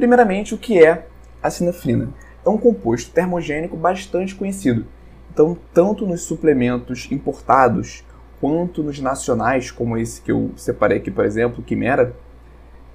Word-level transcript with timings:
Primeiramente, 0.00 0.54
o 0.54 0.56
que 0.56 0.82
é 0.82 1.04
a 1.42 1.50
sinefrina? 1.50 2.08
É 2.42 2.48
um 2.48 2.56
composto 2.56 3.10
termogênico 3.12 3.76
bastante 3.76 4.34
conhecido. 4.34 4.86
Então, 5.30 5.54
tanto 5.74 6.06
nos 6.06 6.22
suplementos 6.22 7.06
importados 7.10 8.02
quanto 8.40 8.82
nos 8.82 8.98
nacionais, 8.98 9.70
como 9.70 9.98
esse 9.98 10.22
que 10.22 10.32
eu 10.32 10.52
separei 10.56 10.96
aqui, 10.96 11.10
por 11.10 11.26
exemplo, 11.26 11.62
Quimera, 11.62 12.16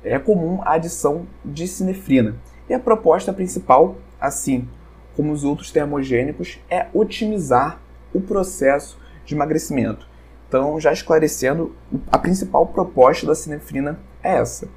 é 0.03 0.17
comum 0.17 0.59
a 0.63 0.73
adição 0.73 1.27
de 1.45 1.67
sinefrina. 1.67 2.37
E 2.67 2.73
a 2.73 2.79
proposta 2.79 3.31
principal, 3.31 3.97
assim 4.19 4.67
como 5.15 5.31
os 5.31 5.43
outros 5.43 5.69
termogênicos, 5.69 6.59
é 6.67 6.87
otimizar 6.91 7.79
o 8.15 8.19
processo 8.19 8.97
de 9.23 9.35
emagrecimento. 9.35 10.09
Então, 10.47 10.79
já 10.79 10.91
esclarecendo, 10.91 11.75
a 12.11 12.17
principal 12.17 12.65
proposta 12.65 13.27
da 13.27 13.35
sinefrina 13.35 13.99
é 14.23 14.37
essa: 14.37 14.67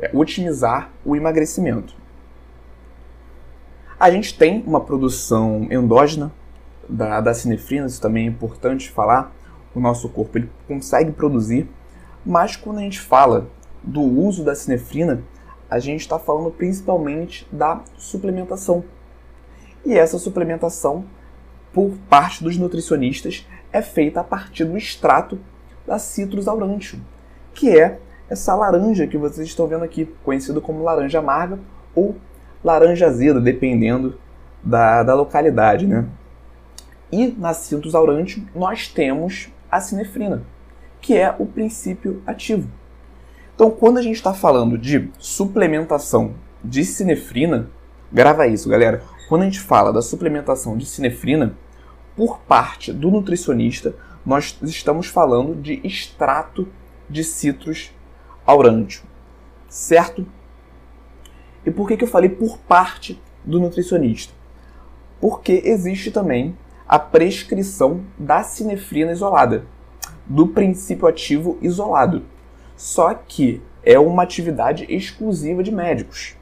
é 0.00 0.10
otimizar 0.12 0.90
o 1.04 1.16
emagrecimento. 1.16 1.94
A 3.98 4.10
gente 4.10 4.36
tem 4.38 4.62
uma 4.66 4.80
produção 4.80 5.66
endógena 5.70 6.32
da, 6.88 7.20
da 7.20 7.34
sinefrina, 7.34 7.86
isso 7.86 8.00
também 8.00 8.26
é 8.26 8.28
importante 8.28 8.90
falar. 8.90 9.32
O 9.74 9.80
nosso 9.80 10.08
corpo 10.08 10.38
ele 10.38 10.50
consegue 10.66 11.12
produzir, 11.12 11.68
mas 12.24 12.56
quando 12.56 12.78
a 12.78 12.82
gente 12.82 13.00
fala 13.00 13.48
do 13.82 14.00
uso 14.00 14.44
da 14.44 14.54
sinefrina, 14.54 15.22
a 15.70 15.78
gente 15.78 16.00
está 16.00 16.18
falando 16.18 16.50
principalmente 16.50 17.46
da 17.50 17.82
suplementação. 17.96 18.84
E 19.84 19.96
essa 19.96 20.18
suplementação, 20.18 21.04
por 21.72 21.92
parte 22.08 22.42
dos 22.42 22.56
nutricionistas, 22.56 23.46
é 23.72 23.82
feita 23.82 24.20
a 24.20 24.24
partir 24.24 24.64
do 24.64 24.76
extrato 24.76 25.38
da 25.86 25.98
Citrus 25.98 26.48
aurantium, 26.48 27.00
que 27.52 27.76
é 27.76 27.98
essa 28.28 28.54
laranja 28.54 29.06
que 29.06 29.16
vocês 29.16 29.46
estão 29.46 29.66
vendo 29.66 29.84
aqui, 29.84 30.06
conhecido 30.24 30.60
como 30.60 30.82
laranja 30.82 31.18
amarga 31.18 31.58
ou 31.94 32.16
laranja 32.62 33.06
azeda, 33.06 33.40
dependendo 33.40 34.18
da, 34.62 35.02
da 35.02 35.14
localidade. 35.14 35.86
Né? 35.86 36.04
E 37.10 37.28
na 37.28 37.54
Citrus 37.54 37.94
aurantium 37.94 38.44
nós 38.54 38.88
temos 38.88 39.50
a 39.70 39.80
sinefrina, 39.80 40.42
que 41.00 41.16
é 41.16 41.34
o 41.38 41.46
princípio 41.46 42.22
ativo. 42.26 42.68
Então, 43.54 43.70
quando 43.70 43.98
a 43.98 44.02
gente 44.02 44.16
está 44.16 44.32
falando 44.32 44.78
de 44.78 45.10
suplementação 45.18 46.34
de 46.62 46.84
sinefrina, 46.84 47.68
grava 48.12 48.46
isso, 48.46 48.68
galera. 48.68 49.02
Quando 49.28 49.42
a 49.42 49.44
gente 49.44 49.60
fala 49.60 49.92
da 49.92 50.00
suplementação 50.00 50.76
de 50.76 50.86
sinefrina, 50.86 51.54
por 52.16 52.38
parte 52.40 52.92
do 52.92 53.10
nutricionista, 53.10 53.94
nós 54.24 54.58
estamos 54.62 55.06
falando 55.06 55.54
de 55.54 55.80
extrato 55.84 56.68
de 57.08 57.24
citrus 57.24 57.92
aurantium, 58.48 59.04
certo? 59.68 60.26
E 61.66 61.70
por 61.70 61.86
que, 61.86 61.98
que 61.98 62.04
eu 62.04 62.08
falei 62.08 62.30
por 62.30 62.56
parte 62.56 63.20
do 63.44 63.60
nutricionista? 63.60 64.32
Porque 65.20 65.60
existe 65.66 66.10
também 66.10 66.56
a 66.88 66.98
prescrição 66.98 68.00
da 68.18 68.42
sinefrina 68.42 69.12
isolada, 69.12 69.66
do 70.24 70.46
princípio 70.48 71.06
ativo 71.06 71.58
isolado. 71.60 72.24
Só 72.74 73.12
que 73.12 73.60
é 73.82 73.98
uma 73.98 74.22
atividade 74.22 74.86
exclusiva 74.88 75.62
de 75.62 75.70
médicos. 75.70 76.34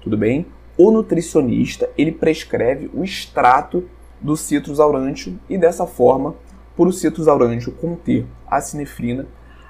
Tudo 0.00 0.16
bem? 0.16 0.46
O 0.78 0.90
nutricionista, 0.90 1.90
ele 1.98 2.12
prescreve 2.12 2.90
o 2.94 3.04
extrato 3.04 3.86
do 4.22 4.38
citrus 4.38 4.80
aurantium 4.80 5.38
e 5.50 5.58
dessa 5.58 5.86
forma, 5.86 6.34
por 6.74 6.88
o 6.88 6.92
citrus 6.92 7.28
aurantium 7.28 7.74
conter 7.74 8.24
a 8.46 8.58
sinefrina, 8.62 9.26